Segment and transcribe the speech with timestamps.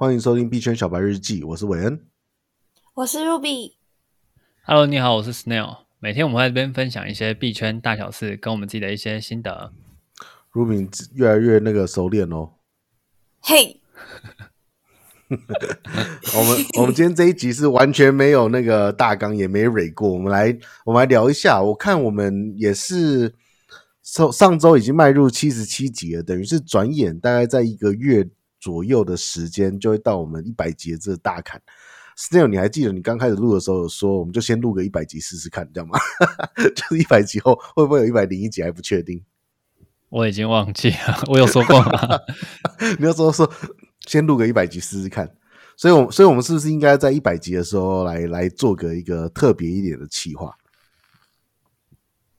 [0.00, 2.06] 欢迎收听币圈小白日记，我是韦恩，
[2.94, 3.72] 我是 Ruby。
[4.62, 5.78] Hello，你好，我是 Snail。
[5.98, 9.72] 每天我们会在这边分享一些币圈大小事，跟我们自己的一些心得。
[10.52, 12.52] Ruby 越来越那个熟练哦。
[13.40, 13.80] 嘿，
[15.28, 20.08] 我们我们今天这一集是完全没有那个大纲，也没蕊过。
[20.12, 21.60] 我们来我们来聊一下。
[21.60, 23.34] 我看我们也是
[24.04, 28.30] 上上周已经迈入七十七集了，等于是转眼大概在一个月。
[28.60, 31.60] 左右的时间就会到我们一百集的这个大坎。
[32.16, 35.96] Snail，你还记得你刚开始录的时候有说，我们就先录个一百集试试看，这样吗？
[36.74, 39.24] 就是一百集后会不会有一百零一集还不确定。
[40.08, 41.92] 我已经忘记了，我有说过吗？
[42.98, 43.48] 你要说说
[44.00, 45.32] 先录个一百集试试看。
[45.76, 50.56] 所以，我所以我们是不是应该在一百集的时候来来做个一个特别一点的企划？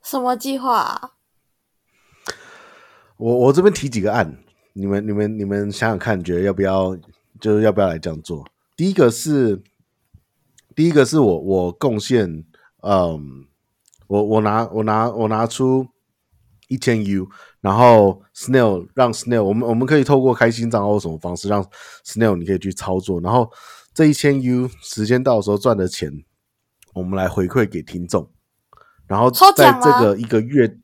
[0.03, 1.11] 什么计划啊？
[3.15, 4.43] 我我这边提几个案。
[4.73, 6.97] 你们、你们、你们想想看，觉得要不要？
[7.39, 8.45] 就是要不要来这样做？
[8.75, 9.63] 第一个是，
[10.75, 12.43] 第一个是我我贡献，
[12.81, 13.47] 嗯，
[14.07, 15.87] 我我拿我拿我拿出
[16.67, 17.29] 一千 U，
[17.61, 21.65] 然后 Snail 让 Snail，我们我们可以透过开心账号什么方式让
[22.05, 23.49] Snail 你可以去操作，然后
[23.93, 26.11] 这一千 U 时间到的时候赚的钱，
[26.93, 28.29] 我们来回馈给听众，
[29.07, 30.77] 然后在这个一个月。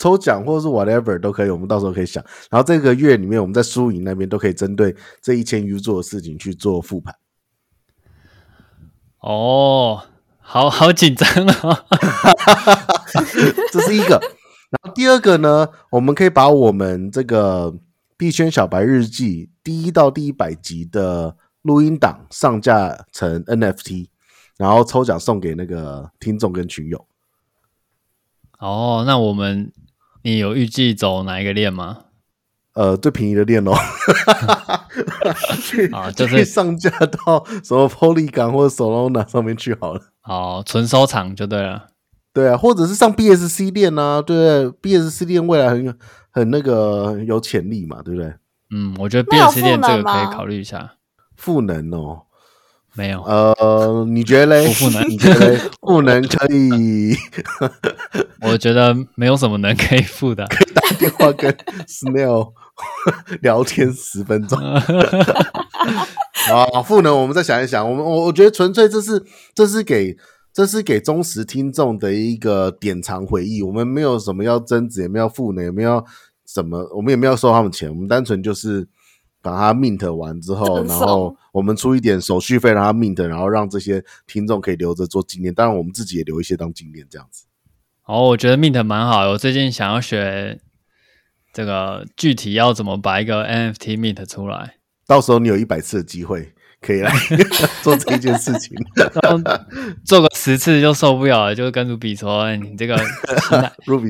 [0.00, 2.24] 抽奖或者是 whatever 都可以，我们到时候可以想。
[2.50, 7.14] 然后这个月里面，我们在输赢那边都可以针对这一千 U 做的事情去做复盘。
[9.18, 10.02] 哦，
[10.40, 11.84] 好好紧张啊！
[13.70, 14.18] 这是一个。
[14.70, 17.74] 然后第二个呢，我们可以把我们这个
[18.16, 24.08] 币圈小白日记第一到第一百集的录音档上架成 NFT，
[24.56, 27.06] 然后抽奖送给那个听众跟群友。
[28.58, 29.70] 哦，那我们。
[30.22, 31.98] 你有预计走哪一个链吗？
[32.74, 33.72] 呃，最便宜的链哦，
[35.92, 40.00] 啊，就是上架到什么 Polygon 或者 Solana 上面去好了。
[40.24, 41.88] 哦，纯收藏就对了。
[42.32, 45.98] 对啊，或者是上 BSC 链啊，对，BSC 链未来很
[46.30, 48.32] 很那个有潜力嘛，对不对？
[48.72, 50.92] 嗯，我觉得 BSC 链这个可以考虑一下。
[51.36, 52.22] 赋能哦。
[52.94, 54.74] 没有，呃，你觉得嘞？
[54.74, 57.14] 不能，你觉得赋 能可以？
[58.42, 61.50] 我觉得没有什么能可以赋的，可以打电话跟
[61.86, 62.52] Snail
[63.42, 64.58] 聊天十分钟。
[64.60, 64.82] 啊，
[66.84, 67.88] 赋能，我们再想一想。
[67.88, 69.24] 我们我我觉得纯粹这是
[69.54, 70.16] 这是给
[70.52, 73.62] 这是给忠实听众的一个典藏回忆。
[73.62, 76.04] 我们没有什么要增值，也没有赋能，也没有
[76.44, 77.88] 什么，我们也没有收他们钱。
[77.88, 78.88] 我们单纯就是。
[79.42, 85.52] 把它 mint 完之后，然后我们出一点手续费让它 mint，然后让这些听众可以留着做纪念。
[85.54, 87.46] 当然，我们自己也留一些当纪念，这样子。
[88.04, 89.30] 哦，我觉得 mint 蛮好。
[89.30, 90.58] 我最近想要学
[91.52, 94.74] 这个具体要怎么把一个 NFT mint 出来。
[95.06, 97.12] 到时候你有一百次的机会可以来
[97.82, 98.76] 做这件事情，
[100.04, 102.96] 做个十次就受不了了，就跟 Ruby 说：“你这个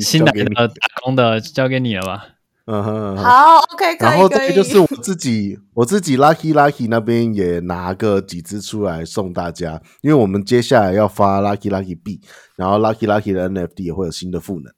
[0.00, 2.26] 新来 的打工的交给你了吧。”
[2.72, 4.08] 嗯哼，好，OK，可以。
[4.10, 12.20] 然后这个就是我自己，我自己 Lucky Lucky 那边也拿个几只出来送大家，因为我们接下来要发 Lucky Lucky B，，
[12.54, 14.72] 然后 Lucky Lucky 的 NFT 也会有新的赋能。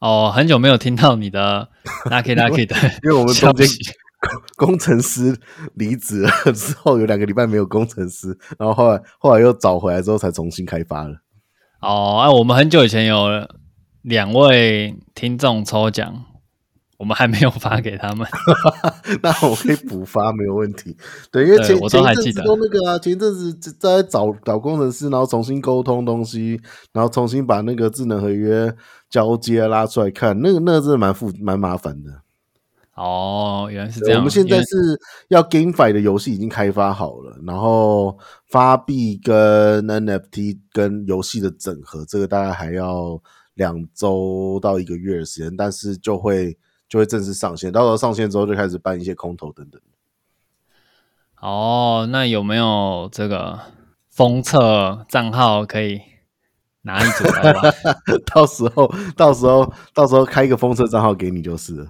[0.00, 1.68] 哦，很久没有听到你的
[2.06, 2.74] Lucky Lucky 的，
[3.04, 3.64] 因为我们中间
[4.58, 5.38] 工程师
[5.74, 11.18] 离职了之后，有两个礼拜没有工程师，然后后来后来又找回来之后才重新开发了。
[11.80, 13.28] 哦，哎，我们很久以前有
[14.02, 16.24] 两位听众抽奖。
[17.02, 18.24] 我们还没有发给他们，
[19.24, 20.96] 那我可以补发没有问题。
[21.32, 26.60] 对，因为前我都还记得那个啊，前一阵子在找找工程师，然后重新沟通东西，
[26.92, 28.72] 然后重新把那个智能合约
[29.10, 32.22] 交接拉出来看，那个那个真的蛮复蛮麻烦的。
[32.94, 34.20] 哦，原来是这样。
[34.20, 34.96] 我们现在是
[35.26, 38.16] 要 GameFi 的游戏已经开发好了，然后
[38.48, 43.20] 发币跟 NFT 跟游戏的整合，这个大概还要
[43.54, 46.56] 两周到一个月的时间，但是就会。
[46.92, 49.80] 就会正式上线，到时候上线之后就开始办一些空投等等。
[51.40, 53.58] 哦，那有没有这个
[54.10, 56.02] 封测账号可以
[56.82, 57.74] 拿一组来玩？
[58.30, 61.86] 到时候，到时候，到时候开一个封测账号给你就是了。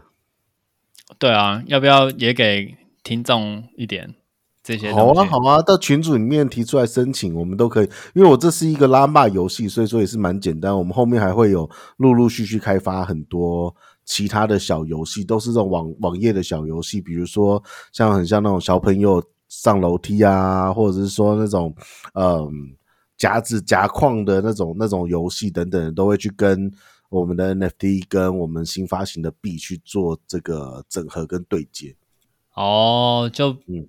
[1.18, 4.14] 对啊，要不要也给听众一点
[4.62, 4.92] 这些？
[4.92, 7.90] 好啊，好啊，到群组里面提出来申请，我们都可以。
[8.14, 10.78] 因为我这是一个拉骂游戏，所以说也是蛮简单。
[10.78, 13.74] 我们后面还会有陆陆续续开发很多。
[14.04, 17.62] 其他的小游戏都是这种网网页的小游戏，比如说
[17.92, 21.74] 像很像那种小朋友上楼梯啊，或者是说那种
[22.14, 22.50] 嗯
[23.16, 26.70] 夹子夹框的那种那种游戏等等，都会去跟
[27.10, 31.94] 我们的 NFT 跟我们新发行的币去做这个整合跟对接。
[32.54, 33.86] 哦，就嗯，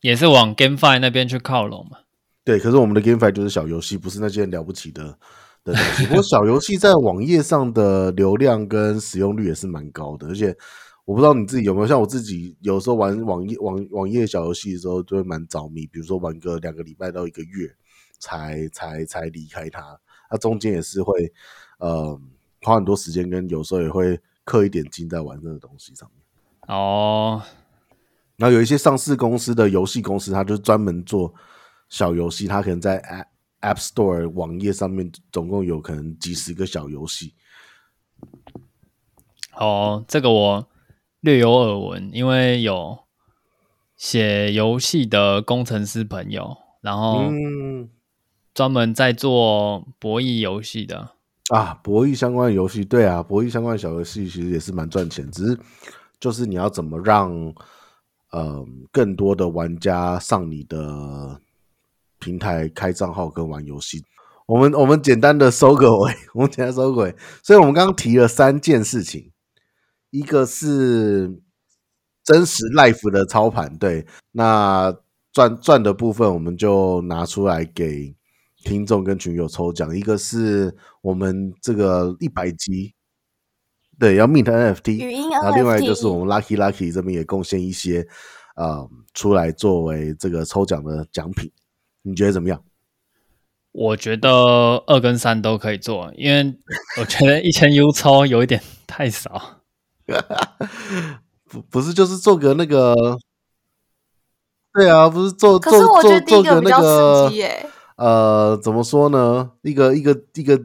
[0.00, 1.98] 也是往 GameFi 那边去靠拢嘛。
[2.44, 5.16] 对，可是我们的 GameFi 就是小游戏，不是那些了不起的
[5.64, 6.06] 的东西。
[6.06, 10.56] 不过小游戏在网页上的流量跟使用率也是蛮高的，而且
[11.04, 15.86] 我不知道你自己有没有，像我自己有时候玩网页网网页小游戏的时候，就会蛮着迷。
[15.86, 17.68] 比如说玩个两个礼拜到一个月
[18.18, 19.98] 才，才才才离开它。
[20.30, 21.12] 它中间也是会
[21.78, 22.18] 呃
[22.62, 26.24] 花很多时间，跟有时候也会氪一点金在玩这个东西上面。
[26.74, 27.42] 哦，
[28.36, 31.32] 然后有一些上市公司的游戏公司，它就专门做
[31.90, 32.96] 小游戏，它可能在
[33.64, 37.34] App Store 网页上面总共有可能几十个小游戏。
[39.56, 40.68] 哦，这个我
[41.20, 42.98] 略有耳闻，因为有
[43.96, 47.22] 写游戏的工程师朋友，然后
[48.52, 51.12] 专门在做博弈游戏的。
[51.48, 55.58] 啊，博弈相关的游戏，对啊，博弈相关的小游戏其实也是蛮赚钱，只是。
[56.20, 57.30] 就是你要怎么让
[58.30, 61.38] 呃更多的玩家上你的
[62.24, 64.02] 平台开账号跟玩游戏？
[64.46, 67.14] 我们我们简单的收个尾， 我们简单收个尾。
[67.42, 69.30] 所以我们刚刚提了三件事情，
[70.10, 71.42] 一个是
[72.22, 74.94] 真实 life 的操盘，对，那
[75.32, 78.14] 赚赚的部分我们就拿出来给
[78.64, 79.94] 听众跟群友抽奖。
[79.94, 82.94] 一个是我们这个一百集。
[83.98, 88.04] 对，要 meet NFT，语音 NFT，然后另外就是我们 Lucky Lucky 这边也贡献一些，
[88.56, 91.48] 呃，出来作为这个抽奖的奖品，
[92.04, 92.62] 你觉得怎么样？
[93.72, 94.30] 我觉得
[94.86, 96.54] 二跟三都可以做，因为
[97.00, 99.62] 我觉得一千 U 超有一点太少。
[101.50, 103.18] 不不是，就是做个那个，
[104.72, 105.72] 对啊，不是做做
[106.02, 107.66] 做做个那个，欸、
[107.96, 109.50] 呃，怎么说呢？
[109.62, 110.60] 一个一个一个。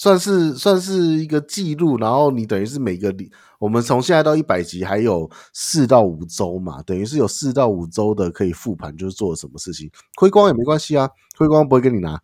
[0.00, 3.12] 算是算是一个记录，然后你等于是每个，
[3.58, 12.22] 我们从现在到一百级还有四到五周嘛，等于是有四到五周的可以复盘，就是做了什么事情，亏光也没关系啊，亏光不会跟你拿，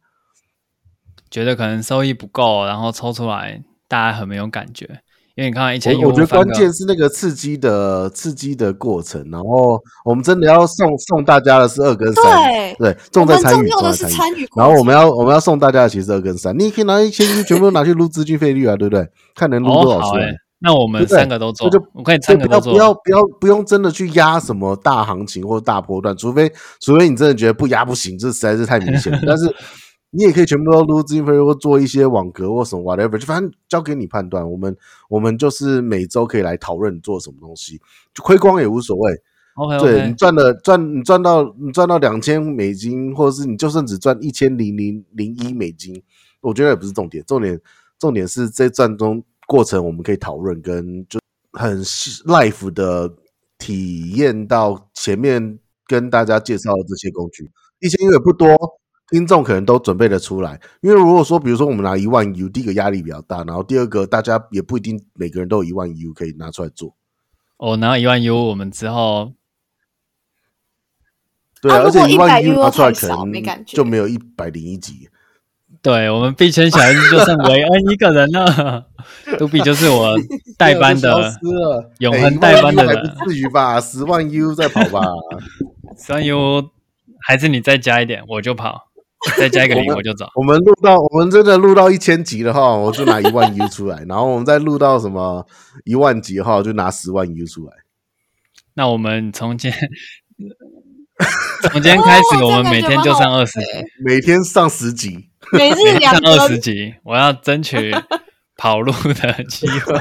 [1.29, 5.03] 觉得可能收益不够，然后抽出来大家很没有感觉。
[5.37, 12.25] 因为你看，以前我觉得关键是那个刺激的刺激的过程，然后我们真的要送送大家的是二跟三，
[12.79, 14.47] 对，对，重在参与，重在参与。
[14.57, 19.05] 然后我们要我们要送大家的其实二跟三，你可以拿一千一全部都拿去撸资金费率啊，对不对？
[19.35, 20.21] 看能撸多少钱。
[20.21, 26.49] 哦，那我们三个都做，就我可以三个都做，不要不要不用真的去压什么大行情或者大波段，除非
[26.81, 29.19] 除非你真的觉得不压不行，这实在是太明显了。
[29.27, 29.53] 但是。
[30.17, 34.49] 你也可以全部都撸资金费，或做一些网格或什么 whatever，就反正交给你判断。
[34.49, 34.77] 我们
[35.09, 37.81] 我们就是每周可以来讨论做什么东西，
[38.15, 39.21] 就亏光也无所谓。
[39.57, 39.81] Okay.
[39.81, 46.03] 对，你赚了赚你赚到你赚到两千美金，或者是你就算只赚一千零零零一美金，
[46.41, 47.23] 我觉得也不是重点。
[47.25, 47.61] 重点
[47.99, 51.21] 重点是这赚中过程，我们可以讨论跟就
[51.53, 53.13] 很 life 的
[53.59, 57.51] 体验到前面跟大家介绍的这些工具，
[57.81, 58.49] 一千也不多。
[59.11, 66.95] 听众可能都准备得出来，因为如果说，比如说我们拿一万 U，第一个压力比较大，然后第二个大家也不一定每个人都有一万 U 可以拿出来做。
[67.59, 69.33] 哦，拿一万 U，我们之后
[71.61, 75.09] 对，而且一万 U 拿出来可能就没有一百零一集。
[75.83, 78.87] 对，我们币圈小恩就剩维 恩一个人了，
[79.39, 80.17] 杜比就是我
[80.57, 81.39] 代班的，
[82.01, 83.79] 永恒代班的人，不至于吧？
[83.79, 85.03] 十万 U 再跑吧，
[85.99, 86.71] 十万 U
[87.21, 88.94] 还是你再加一点，我就跑。
[89.39, 90.27] 再加一个零我就走。
[90.35, 94.05] 我们录到我们真的录到一千集的话，我就拿一万 U 出来。
[94.09, 95.47] 然后我们再录到什么
[95.85, 97.73] 一万集的话，我就拿十万 U 出来。
[98.75, 99.73] 那我们从今
[101.63, 103.67] 从今天开始，我们每天就上二十集，
[104.05, 106.95] 每天上十集，每日上二十集。
[107.05, 107.95] 我要争取
[108.57, 109.99] 跑路的机会。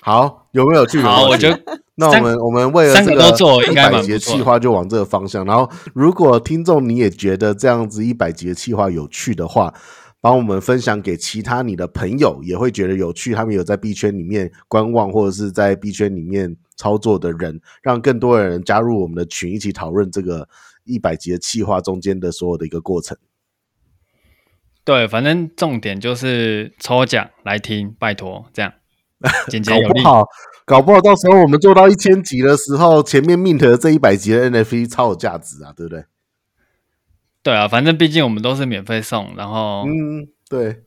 [0.00, 1.00] 好，有没有去？
[1.00, 1.48] 好，我就。
[1.96, 3.28] 那我们我们为了这个
[3.70, 5.44] 一百集的企划就往这个方向。
[5.44, 9.72] 然后，如果听众你也觉得这样子一百集的企划有趣的话，
[10.20, 13.32] 帮我们分享给其他你的朋友，也会觉得有趣。
[13.34, 20.48] 他们有在币圈里面观望或者是在币圈里面操作的人，让更多的人加入我们的群，一起讨论这个
[20.84, 23.16] 一百集的企划中间的所有的一个过程。
[24.82, 28.72] 对，反正重点就是抽奖来听，拜托这样。
[29.48, 30.02] 简洁有力。
[30.02, 30.28] 搞不好，
[30.64, 36.04] 搞不好到时候我们做到一千集的时候，前面 mint 的这一百集的 NFT 超有价值啊，对不对？
[37.42, 40.82] 对啊，反正毕竟我们都是免费送，然后嗯，对。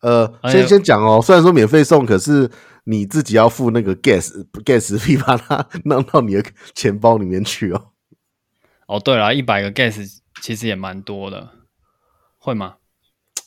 [0.00, 2.50] 呃，先先讲哦，虽然说免费送，可是
[2.82, 6.44] 你自己要付那个 gas gas 费，把它弄到你的
[6.74, 7.92] 钱包里面去哦。
[8.88, 11.50] 哦，对了，一百个 gas 其实也蛮多的，
[12.36, 12.74] 会吗？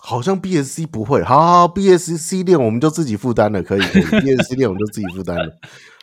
[0.07, 5.57] 好像 BSC 不会，好，好，好，BSC 链我们就自己负担了，可以，可以， BSC 链我们就自己负担了。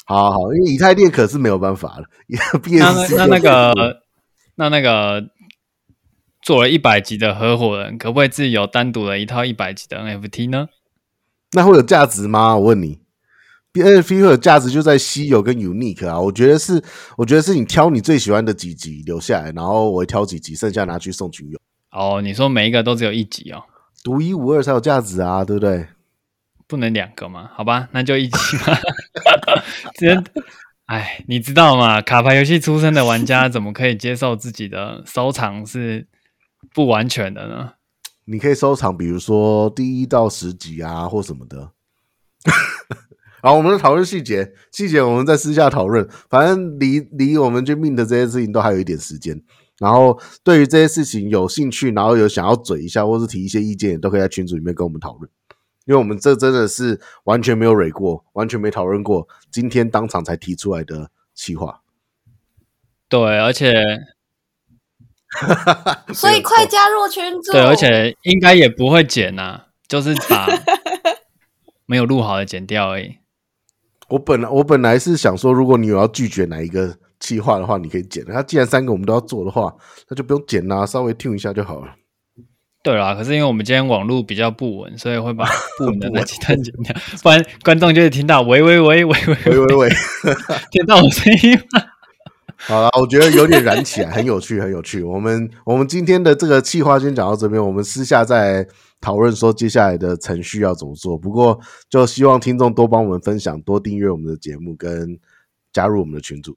[0.04, 2.04] 好好，因为以太链可是没有办法了。
[2.58, 4.02] BSC 那那那个
[4.56, 5.22] 那那个
[6.42, 10.66] 做了一百级的合伙人，可不可以自己有单独的一套一百级的 NFT 呢？
[11.52, 12.56] 那会有价值吗？
[12.56, 12.98] 我问你
[13.74, 16.20] ，NFT 会有价值就在稀有跟 unique 啊。
[16.20, 16.82] 我觉得是，
[17.16, 21.60] 我觉得是你挑你最喜欢的几集留下来，然后我挑几集，剩下拿去送群友。
[21.92, 23.62] 哦，你说每一个都只有一集哦，
[24.02, 25.86] 独一无二才有价值啊，对不对？
[26.66, 27.50] 不能两个嘛？
[27.54, 28.78] 好吧，那就一起吧。
[29.94, 30.24] 真，
[30.86, 32.00] 哎，你知道吗？
[32.00, 36.08] 卡牌游戏出身的玩家怎么可以接受自己的收藏是
[36.74, 37.74] 不完全的呢？
[38.24, 41.72] 你可以收藏，比如说第一到十集啊，或什么的。
[43.42, 46.08] 好，我们讨论细节，细节我们在私下讨论。
[46.30, 49.42] 反正离离我们去 mint 的这些事情都还有一点时间。
[49.82, 55.28] 然后对于这些事情有兴趣，然后有想要嘴一下，或是提一些意见，也都可以在群组里面跟我们讨论。
[55.84, 61.80] 因为我们这真的是完全没有蕊过，完全没讨论过，今天当场才提出来的企划。
[63.08, 63.74] 对，而且，
[66.14, 67.50] 所以快加入群组。
[67.50, 70.46] 对，而且应该也不会剪啊，就是把
[71.84, 73.16] 没有录好的剪掉而已。
[74.10, 78.24] 我本来我本来是想说，如果你有要拒绝哪一个计划的话，你可以剪。
[78.24, 79.72] 他既然三个我们都要做的话，
[80.08, 81.94] 那就不用剪啦、稍微 tune 一下就好了。
[82.82, 85.46] 对啦，可是因为我们今天网络比较不稳，所以会把
[85.78, 89.88] 不稳的那几段剪掉，不然观众就会听到喂喂喂喂喂喂喂喂，
[90.72, 91.80] 听到我声音吗？
[92.56, 95.00] 好了，我觉得有点燃起来，很有趣，很有趣。
[95.04, 98.66] 我们我们今天的这个计划先讲到这边，我们私下再
[99.00, 101.16] 讨论说接下来的程序要怎么做。
[101.16, 105.18] 不过就希望听众多帮我们分享，多订阅我们的节目，跟
[105.72, 106.56] 加入我们的群组。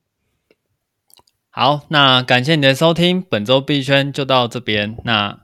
[1.58, 4.98] 好，那感谢你的收听，本周币圈就到这边。
[5.06, 5.40] 那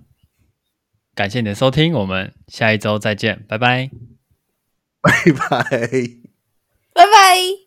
[1.16, 3.90] 感谢你的收听，我们下一周再见，拜拜，
[5.02, 5.70] 拜拜，
[6.94, 7.61] 拜拜。